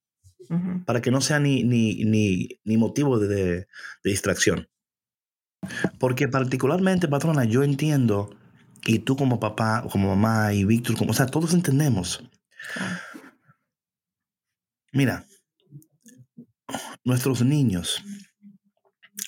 [0.86, 3.56] para que no sea ni, ni, ni, ni motivo de, de-
[4.04, 4.68] de distracción.
[6.00, 8.36] Porque particularmente, patrona, yo entiendo,
[8.86, 12.24] y tú como papá, como mamá, y Víctor, como, o sea, todos entendemos.
[14.92, 15.26] Mira,
[17.04, 18.04] nuestros niños,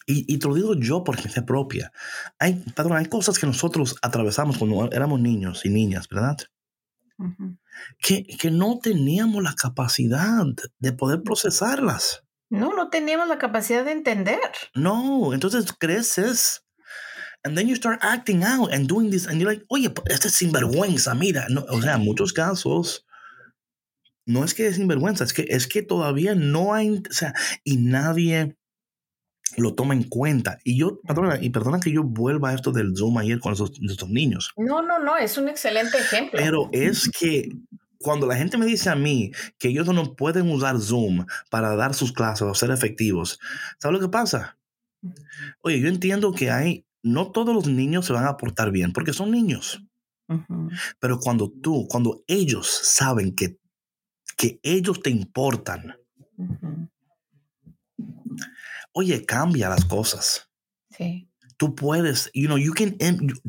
[0.07, 1.91] y, y te lo digo yo por experiencia propia,
[2.39, 6.37] hay, patrona, hay cosas que nosotros atravesamos cuando éramos niños y niñas, ¿verdad?
[7.19, 7.57] Ujú.
[7.99, 10.45] que, que no teníamos la capacidad
[10.79, 12.23] de poder procesarlas.
[12.49, 14.39] No, no teníamos la capacidad de entender.
[14.73, 16.63] No, entonces creces.
[17.43, 20.33] And then you start acting out and doing this, and you're like, oye, este es
[20.33, 21.47] sinvergüenza, mira.
[21.49, 23.05] No, o sea, en muchos casos,
[24.25, 27.77] no es que es sinvergüenza, es que, es que todavía no hay, o sea, y
[27.77, 28.56] nadie
[29.55, 30.59] lo toma en cuenta.
[30.63, 33.71] Y yo, perdona, y perdona que yo vuelva a esto del Zoom ayer con esos,
[33.81, 34.51] estos niños.
[34.57, 36.39] No, no, no, es un excelente ejemplo.
[36.39, 37.49] Pero es que
[37.99, 41.93] cuando la gente me dice a mí que ellos no pueden usar Zoom para dar
[41.93, 43.39] sus clases o ser efectivos,
[43.79, 44.57] ¿sabes lo que pasa?
[45.61, 49.13] Oye, yo entiendo que hay, no todos los niños se van a portar bien porque
[49.13, 49.83] son niños.
[50.27, 53.57] Ujú, Pero cuando tú, cuando ellos saben que,
[54.35, 55.95] que ellos te importan,
[56.35, 56.89] ujú,
[58.97, 60.49] oye, cambia las cosas.
[60.89, 61.29] Sí.
[61.57, 62.97] Tú puedes, you know, you can,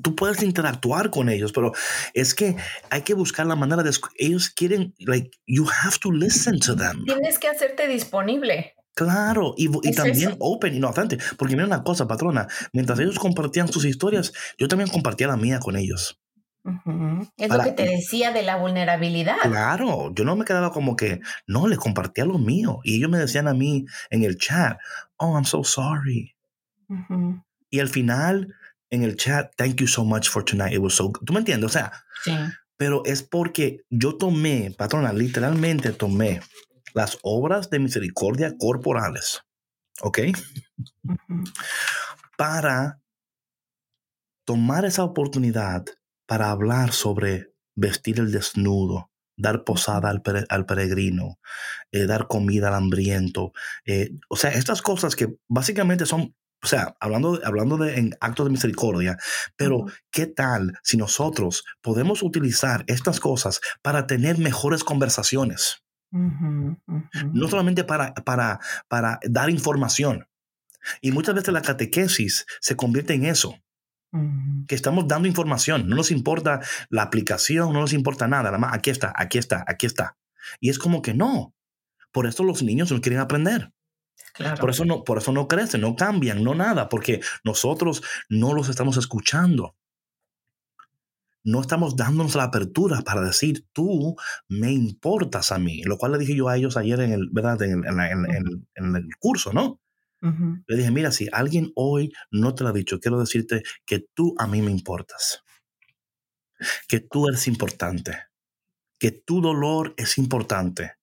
[0.03, 1.73] tú puedes interactuar con ellos, pero
[2.15, 2.57] es que
[2.91, 7.05] hay que buscar la manera de, ellos quieren, like, you have to listen to them.
[7.05, 8.75] Tienes que hacerte disponible.
[8.95, 10.37] Claro, y, y también eso.
[10.41, 11.19] open, inocente.
[11.37, 15.61] Porque mira una cosa, patrona, mientras ellos compartían sus historias, yo también compartía la mía
[15.61, 16.19] con ellos.
[16.65, 17.27] Ujú.
[17.37, 19.37] Es Para- lo que te decía de la vulnerabilidad.
[19.43, 22.81] Claro, yo no me quedaba como que, no, les compartía lo mío.
[22.85, 24.79] Y ellos me decían a mí en el chat,
[25.19, 26.35] oh, I'm so sorry.
[27.71, 28.55] Y al final,
[28.91, 30.73] en el chat, thank you so much for tonight.
[30.73, 31.25] It was so good.
[31.27, 31.67] ¿Tú me entiendes?
[31.67, 31.93] O sea,
[32.25, 32.33] Sí.
[32.77, 36.41] pero es porque yo tomé, patrona, literalmente tomé
[36.95, 39.43] las obras de misericordia corporales,
[40.01, 40.19] ¿ok?
[42.37, 43.01] Para
[44.47, 45.85] tomar esa oportunidad
[46.27, 49.08] para hablar sobre vestir el desnudo,
[49.39, 51.39] dar posada al, pere- al peregrino,
[51.93, 53.53] eh, dar comida al hambriento.
[53.87, 58.15] eh, o sea, estas cosas que básicamente son, o sea, hablando de, hablando de en
[58.21, 59.17] actos de misericordia,
[59.57, 59.87] pero.
[60.11, 65.85] ¿qué tal si nosotros podemos utilizar estas cosas para tener mejores conversaciones?
[67.33, 70.27] No solamente para, para, para dar información.
[71.01, 73.55] Y muchas veces la catequesis se convierte en eso.
[74.67, 75.89] Que estamos dando información.
[75.89, 78.45] No nos importa la aplicación, no nos importa nada.
[78.45, 80.17] Nada más, aquí está, aquí está, aquí está.
[80.61, 81.55] Y es como que no.
[82.13, 83.73] Por eso los niños no quieren aprender.
[84.35, 84.57] Claro.
[84.61, 88.69] Por eso no, por eso no crecen, no cambian, no nada, porque nosotros no los
[88.69, 89.75] estamos escuchando.
[91.45, 94.17] No estamos dándonos la apertura para decir, tú
[94.49, 97.63] me importas a mí, lo cual le dije yo a ellos ayer en el, ¿verdad?
[97.63, 99.81] En, el- en la- en- en- en el curso, ¿no?
[100.21, 104.35] Le dije, mira, si alguien hoy no te lo ha dicho, quiero decirte que tú
[104.39, 105.45] a mí me importas.
[106.89, 108.19] Que tú eres importante.
[108.99, 110.95] Que tu dolor es importante.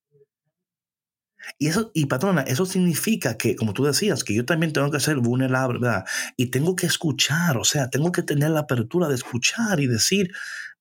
[1.58, 5.00] Y eso, y patrona, eso significa que, como tú decías, que yo también tengo que
[5.00, 6.06] ser vulnerable, ¿verdad?
[6.38, 10.32] Y tengo que escuchar, o sea, tengo que tener la apertura de escuchar y decir,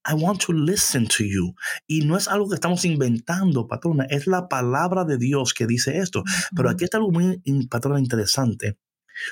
[0.07, 1.55] I want to listen to you.
[1.87, 5.99] Y no es algo que estamos inventando, patrona, es la palabra de Dios que dice
[5.99, 6.23] esto.
[6.55, 8.79] Pero aquí está algo muy, patrona, interesante.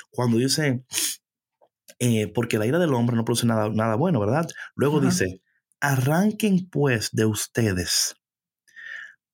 [0.09, 0.83] Cuando dice,
[1.99, 4.47] eh, porque la ira del hombre no produce nada, nada bueno, ¿verdad?
[4.75, 5.41] Luego dice,
[5.79, 8.15] arranquen pues de ustedes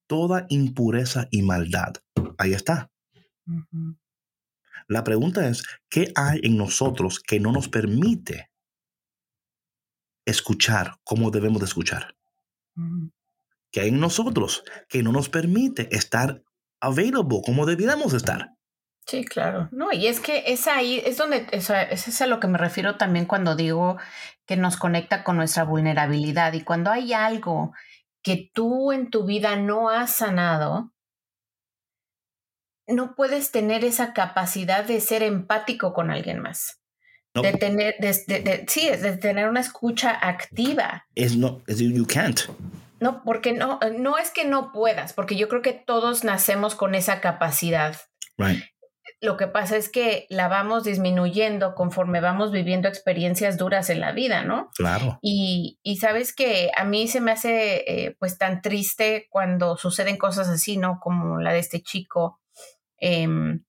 [0.07, 1.93] toda impureza y maldad.
[2.37, 2.91] Ahí está.
[4.87, 8.48] La pregunta es, ¿qué hay en nosotros que no nos permite
[10.25, 12.15] escuchar como debemos de escuchar?
[13.71, 16.43] ¿Qué hay en nosotros que no nos permite estar
[16.79, 18.53] available como debiéramos estar?
[19.05, 19.69] Sí, claro.
[19.71, 22.47] No, y es que es ahí, es donde, o sea, es es a lo que
[22.47, 23.97] me refiero también cuando digo
[24.45, 26.53] que nos conecta con nuestra vulnerabilidad.
[26.53, 27.73] Y cuando hay algo
[28.21, 30.93] que tú en tu vida no has sanado,
[32.87, 36.78] no puedes tener esa capacidad de ser empático con alguien más.
[37.41, 41.05] No, De tener, de, de- de- sí, es de tener una escucha activa.
[41.15, 42.41] es no, es you can't.
[42.99, 46.95] No, porque no, no es que no puedas, porque yo creo que todos nacemos con
[46.95, 47.95] esa capacidad.
[48.37, 48.63] Right.
[49.21, 54.11] Lo que pasa es que la vamos disminuyendo conforme vamos viviendo experiencias duras en la
[54.13, 54.69] vida, ¿no?
[54.75, 55.19] Claro.
[55.21, 60.17] Y, y sabes que a mí se me hace eh, pues tan triste cuando suceden
[60.17, 60.99] cosas así, ¿no?
[61.01, 62.39] Como la de este chico
[62.97, 63.63] em,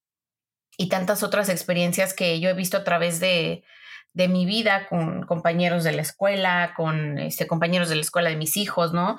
[0.81, 3.65] y tantas otras experiencias que yo he visto a través de,
[4.15, 8.37] de mi vida con compañeros de la escuela, con este, compañeros de la escuela de
[8.37, 9.19] mis hijos, ¿no?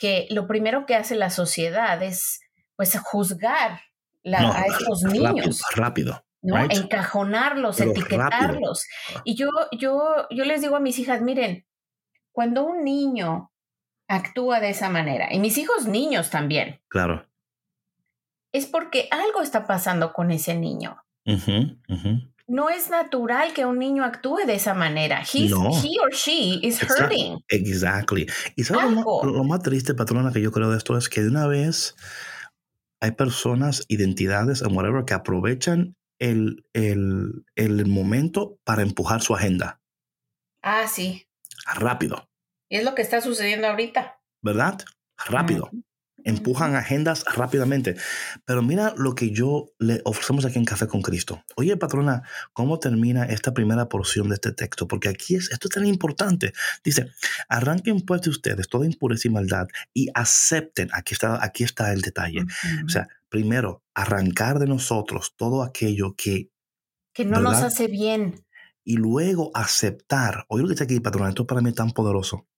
[0.00, 2.40] Que lo primero que hace la sociedad es
[2.74, 3.82] pues juzgar
[4.24, 5.62] la- No, a estos niños.
[5.76, 6.24] rápido.
[6.42, 6.56] ¿no?
[6.56, 6.72] Right.
[6.76, 8.84] Encajonarlos, Pero etiquetarlos.
[9.24, 11.66] Y yo, yo, yo les digo a mis hijas, miren,
[12.32, 13.52] cuando un niño
[14.08, 17.26] actúa de esa manera, y mis hijos niños también, Claro.
[18.56, 20.96] Es porque algo está pasando con ese niño.
[22.48, 25.22] No es natural que un niño actúe de esa manera.
[25.22, 25.70] He's- No.
[25.70, 27.38] He or she is hurting.
[27.48, 28.26] Exactly.
[28.54, 31.28] Y sabes lo, lo más triste, patrona, que yo creo de esto es que de
[31.28, 31.96] una vez
[33.00, 39.80] hay personas, identidades o whatever que aprovechan el, el, el momento para empujar su agenda.
[40.62, 41.26] Ah, sí.
[41.74, 42.28] Rápido.
[42.68, 44.20] Y es lo que está sucediendo ahorita.
[44.40, 44.78] ¿Verdad?
[45.28, 45.68] Rápido.
[46.26, 47.94] Empujan agendas rápidamente.
[48.44, 51.44] Pero mira lo que yo le ofrecemos aquí en Café con Cristo.
[51.54, 54.88] Oye, patrona, ¿cómo termina esta primera porción de este texto?
[54.88, 56.52] Porque aquí es, esto es tan importante.
[56.82, 57.12] Dice,
[57.48, 62.00] arranquen pues de ustedes toda impureza y maldad y acepten, aquí está, aquí está el
[62.00, 62.44] detalle.
[62.84, 66.50] O sea, primero, arrancar de nosotros todo aquello que...
[67.14, 68.44] Que no nos hace bien.
[68.82, 72.48] Y luego aceptar, oye lo que dice aquí, patrona, esto para mí es tan poderoso.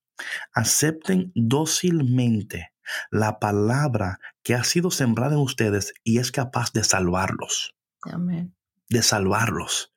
[0.55, 2.73] Acepten dócilmente
[3.11, 7.75] la palabra que ha sido sembrada en ustedes y es capaz de salvarlos.
[8.03, 8.55] Amén.
[8.89, 9.93] De salvarlos.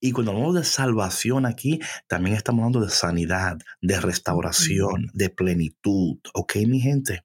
[0.00, 6.18] Y cuando hablamos de salvación aquí, también estamos hablando de sanidad, de restauración, de plenitud.
[6.34, 7.24] ¿Ok, mi gente?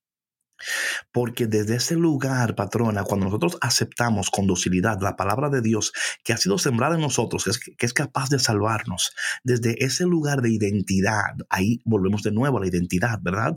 [1.12, 6.34] Porque desde ese lugar, patrona, cuando nosotros aceptamos con docilidad la palabra de Dios que
[6.34, 10.42] ha sido sembrada en nosotros, que es, que es, capaz de salvarnos, desde ese lugar
[10.42, 13.54] de identidad, ahí volvemos de nuevo a la identidad, ¿verdad?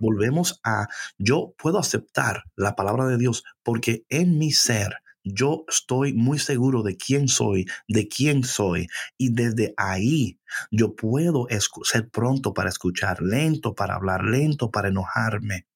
[0.00, 0.86] Volvemos a,
[1.18, 6.82] yo puedo aceptar la palabra de Dios porque en mi ser yo estoy muy seguro
[6.82, 8.88] de quién soy, de quién soy.
[9.16, 11.46] Y desde ahí yo puedo
[11.82, 15.66] ser pronto para escuchar, lento para hablar, lento para enojarme.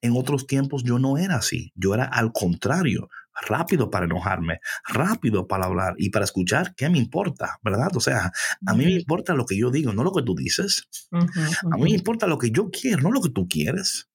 [0.00, 3.08] En otros tiempos yo no era así, yo era al contrario,
[3.48, 7.58] rápido para enojarme, rápido para hablar y para escuchar, ¿qué me importa?
[7.62, 7.88] ¿Verdad?
[7.94, 8.32] O sea,
[8.66, 10.88] a mí me importa lo que yo digo, no lo que tú dices.
[11.12, 14.08] A mí me importa lo que yo quiero, no lo que tú quieres.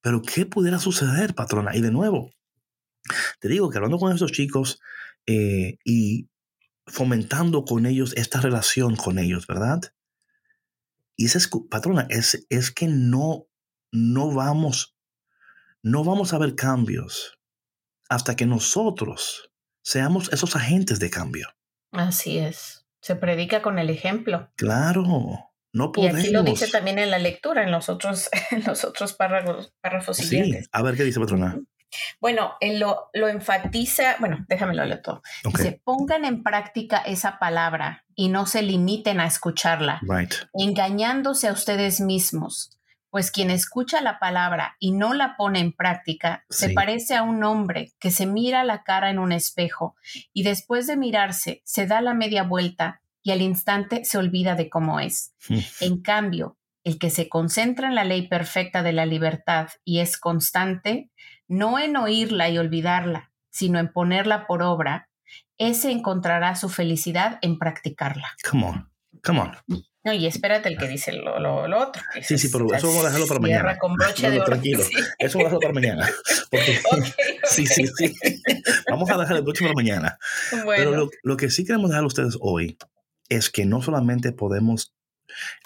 [0.00, 1.76] Pero ¿qué pudiera suceder, patrona?
[1.76, 2.30] Y de nuevo,
[3.40, 4.80] te digo que hablando con esos chicos
[5.26, 6.28] eh, y
[6.86, 9.80] fomentando con ellos esta relación con ellos, ¿verdad?
[11.16, 11.40] Y esa
[11.70, 13.46] patrona, es, es que no
[13.96, 14.96] no vamos,
[15.82, 17.35] no vamos a ver cambios
[18.08, 19.50] hasta que nosotros
[19.82, 21.48] seamos esos agentes de cambio.
[21.92, 22.86] Así es.
[23.00, 24.50] Se predica con el ejemplo.
[24.56, 25.04] Claro,
[25.72, 26.18] no podemos.
[26.18, 29.72] Y aquí lo dice también en la lectura, en los otros, en los otros párrafos,
[29.80, 30.58] párrafos sí.
[30.72, 31.56] A ver qué dice patrona.
[32.20, 35.22] Bueno, él lo, lo, enfatiza, bueno, déjamelo leer todo.
[35.44, 40.34] Dice, pongan en práctica esa palabra y no se limiten a escucharla, right.
[40.52, 42.75] engañándose a ustedes mismos
[43.10, 47.42] pues quien escucha la palabra y no la pone en práctica se parece a un
[47.44, 49.96] hombre que se mira la cara en un espejo
[50.32, 54.68] y después de mirarse se da la media vuelta y al instante se olvida de
[54.68, 55.34] cómo es.
[55.80, 60.16] En cambio, el que se concentra en la ley perfecta de la libertad y es
[60.16, 61.10] constante,
[61.48, 65.08] no en oírla y olvidarla, sino en ponerla por obra,
[65.58, 68.28] ese encontrará su felicidad en practicarla.
[68.48, 68.92] Come on,
[69.24, 69.56] come on.
[70.06, 72.00] No, y espérate el que dice lo, lo, otro.
[72.22, 73.76] Sí, sí, pero eso vamos a dejarlo para mañana.
[73.76, 74.46] Con broche de oro.
[74.46, 74.84] Tranquilo,
[75.18, 76.08] eso vamos a dejarlo para mañana.
[77.50, 78.14] Sí, sí, sí.
[78.88, 80.16] Vamos a dejar el broche para mañana.
[80.64, 82.78] Pero lo, lo, que sí queremos dejar a ustedes hoy
[83.28, 84.94] es que no solamente podemos,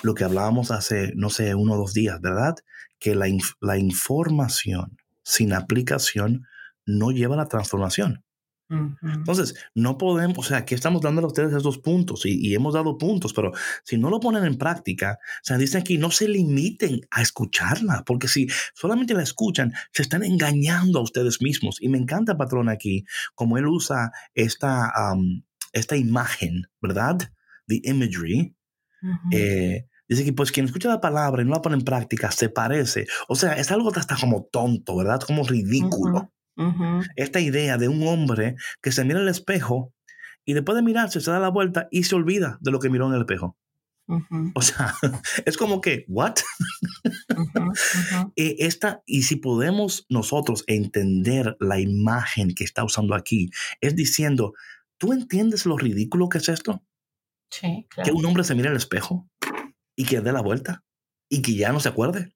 [0.03, 2.55] lo que hablábamos hace, no sé, uno o dos días, ¿verdad?
[2.99, 3.27] Que la,
[3.61, 6.47] la información sin aplicación
[6.87, 8.25] no lleva a la transformación.
[8.71, 12.99] Entonces, no podemos, o sea, aquí estamos dándole a ustedes esos puntos y, hemos dado
[12.99, 13.53] puntos, pero
[13.85, 18.05] si no lo ponen en práctica, o sea, dicen aquí, no se limiten a escucharla,
[18.07, 21.79] porque si solamente la escuchan, se están engañando a ustedes mismos.
[21.81, 23.05] Y me encanta, patrón, aquí,
[23.35, 24.93] como él usa esta,
[25.73, 27.19] esta imagen, ¿verdad?
[27.67, 28.55] The imagery.
[29.33, 32.51] Eh, dice que pues quien escucha la palabra y no la pone en práctica se
[32.51, 33.07] parece.
[33.29, 35.21] O sea, es algo hasta como tonto, ¿verdad?
[35.21, 36.33] Como ridículo.
[37.17, 39.95] Esta idea de un hombre que se mira al espejo
[40.45, 43.07] y después de mirarse se da la vuelta y se olvida de lo que miró
[43.07, 43.57] en el espejo.
[44.55, 44.95] O sea,
[45.47, 46.35] es como que, ¿what?
[48.37, 54.53] Eh, esta, y si podemos nosotros entender la imagen que está usando aquí, es diciendo,
[54.99, 56.85] ¿tú entiendes lo ridículo que es esto?
[57.51, 59.29] Sí, Que un hombre se mire al espejo
[59.97, 60.85] y que dé la vuelta
[61.29, 62.35] y que ya no se acuerde.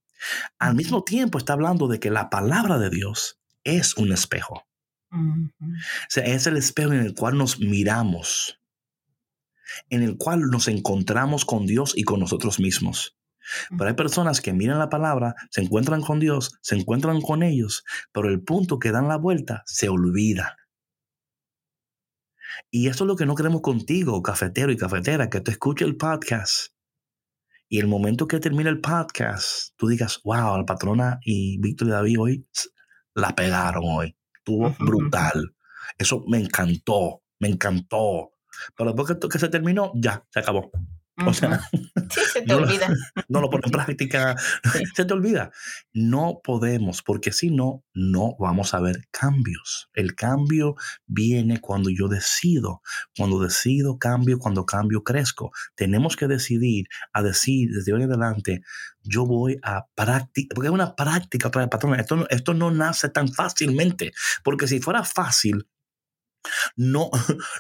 [0.58, 4.66] Al mismo tiempo está hablando de que la palabra de Dios es un espejo.
[5.10, 5.50] O
[6.08, 8.60] sea, es el espejo en el cual nos miramos,
[9.90, 13.16] en el cual nos encontramos con Dios y con nosotros mismos.
[13.70, 17.84] Pero hay personas que miran la palabra, se encuentran con Dios, se encuentran con ellos,
[18.12, 20.56] pero el punto que dan la vuelta se olvida.
[22.70, 25.96] Y eso es lo que no queremos contigo, cafetero y cafetera, que te escuche el
[25.96, 26.72] podcast.
[27.68, 31.90] Y el momento que termine el podcast, tú digas, wow, la patrona y Víctor y
[31.90, 32.46] David hoy
[33.14, 34.16] la pegaron hoy.
[34.36, 35.54] Estuvo brutal.
[35.98, 38.32] Eso me encantó, me encantó.
[38.76, 40.70] Pero después que, que se terminó, ya, se acabó.
[41.26, 41.60] O sea,
[42.10, 42.88] sí, se te olvida.
[43.28, 44.36] no lo pone en práctica,
[44.96, 45.52] se te olvida.
[45.92, 49.90] No podemos, porque si no, no vamos a ver cambios.
[49.94, 50.74] El cambio
[51.06, 52.82] viene cuando yo decido.
[53.16, 54.38] Cuando decido, cambio.
[54.38, 55.52] Cuando cambio, crezco.
[55.76, 58.62] Tenemos que decidir a decir desde hoy en adelante,
[59.02, 62.00] yo voy a practicar, porque es una práctica, patrón.
[62.00, 64.12] Esto, esto no nace tan fácilmente,
[64.42, 65.68] porque si fuera fácil,
[66.76, 67.10] no,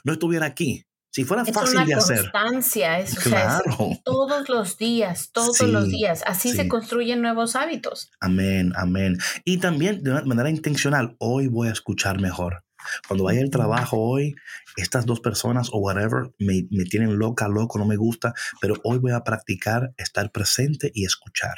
[0.04, 0.86] no estuviera aquí.
[1.14, 2.32] Si fuera fácil de hacer.
[2.32, 3.90] Constancia, es, claro.
[4.04, 6.24] todos los días, todos los días.
[6.26, 8.10] Así se construyen nuevos hábitos.
[8.18, 9.18] Amén, amén.
[9.44, 12.64] Y también de manera intencional, hoy voy a escuchar mejor.
[13.06, 14.34] Cuando vaya al trabajo hoy,
[14.76, 18.98] estas dos personas o whatever me, me tienen loca, loco, no me gusta, pero hoy
[18.98, 21.54] voy a practicar estar presente y escuchar.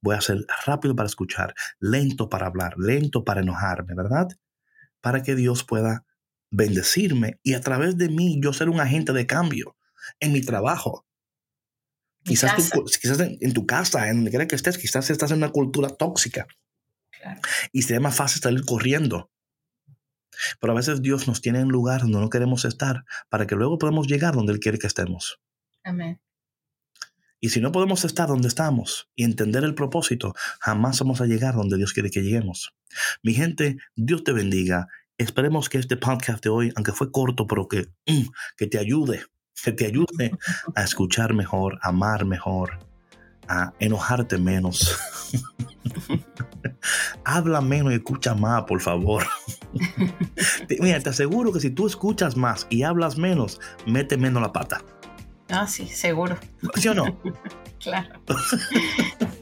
[0.00, 4.28] Voy a ser rápido para escuchar, lento para hablar, lento para enojarme, ¿verdad?
[5.02, 6.06] Para que Dios pueda
[6.54, 9.76] bendecirme y a través de mí yo ser un agente de cambio
[10.20, 11.06] en mi trabajo.
[12.22, 15.88] quizás, quizás en, tu casa, en donde quiera que estés, quizás estás en una cultura
[15.88, 16.46] tóxica.
[17.72, 19.30] Y sería más fácil salir corriendo.
[20.60, 23.78] Pero a veces Dios nos tiene en lugar donde no queremos estar para que luego
[23.78, 25.40] podamos llegar donde Él quiere que estemos.
[25.84, 26.20] Amén.
[27.40, 31.54] Y si no podemos estar donde estamos y entender el propósito, jamás vamos a llegar
[31.54, 32.74] donde Dios quiere que lleguemos.
[33.22, 37.68] Mi gente, Dios te bendiga Esperemos que este podcast de hoy, aunque fue corto, pero
[37.68, 39.22] que, mm, que te ayude,
[39.62, 40.32] que te ayude
[40.74, 42.80] a escuchar mejor, a amar mejor,
[43.46, 44.98] a enojarte menos.
[47.24, 49.24] Habla menos y escucha más, por favor.
[50.80, 54.82] Mira, te aseguro que si tú escuchas más y hablas menos, mete menos la pata.
[55.48, 56.36] Ah, sí, seguro.
[56.74, 57.20] ¿Sí o no?
[57.78, 58.20] claro.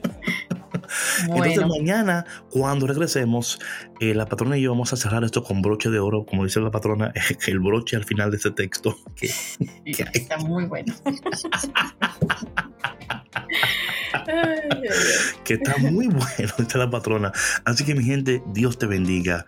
[1.28, 3.58] Entonces mañana, cuando regresemos,
[4.00, 6.60] eh, la patrona y yo vamos a cerrar esto con broche de oro, como dice
[6.60, 7.12] la patrona,
[7.46, 8.94] el broche al final de ese texto.
[9.84, 10.94] Que, está muy bueno.
[15.44, 17.32] que está muy bueno, dice la patrona.
[17.64, 19.46] Así que mi gente, Dios te bendiga.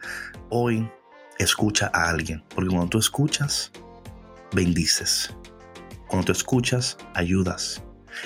[0.50, 0.88] Hoy
[1.38, 3.72] escucha a alguien, porque cuando tú escuchas,
[4.52, 5.34] bendices.
[6.08, 7.82] Cuando tú escuchas, ayudas.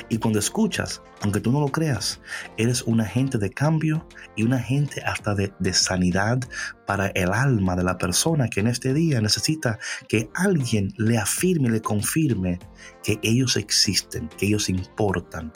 [0.09, 2.21] Y cuando escuchas, aunque tú no lo creas,
[2.57, 6.41] eres un agente de cambio y un agente hasta de, sanidad
[6.87, 9.79] para el alma de la persona que en este día necesita
[10.09, 12.59] que alguien le afirme, le confirme
[13.03, 15.53] que ellos existen, que ellos importan,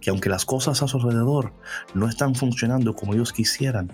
[0.00, 1.54] que aunque las cosas a su alrededor
[1.94, 3.92] no están funcionando como ellos quisieran,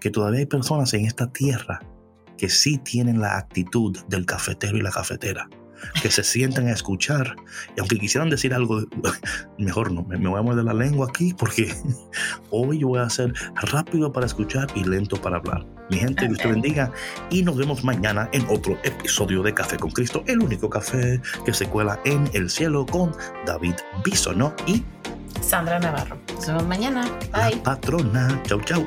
[0.00, 1.80] que todavía hay personas en esta tierra
[2.36, 5.48] que sí tienen la actitud del cafetero y la cafetera
[6.00, 7.36] que se sientan a escuchar.
[7.76, 8.82] Y aunque quisieran decir algo,
[9.58, 11.74] mejor no, me, voy a morder la lengua aquí porque
[12.50, 15.66] hoy yo voy a ser rápido para escuchar y lento para hablar.
[15.90, 16.92] Mi gente, Dios te bendiga
[17.30, 21.54] y nos vemos mañana en otro episodio de Café con Cristo, el único café que
[21.54, 23.12] se cuela en el cielo con
[23.46, 23.74] David
[24.04, 24.84] Bisono y
[25.40, 26.18] Sandra Navarro.
[26.34, 27.04] Nos vemos mañana.
[27.32, 27.56] Bye.
[27.62, 28.42] patrona.
[28.44, 28.86] Chau, chau.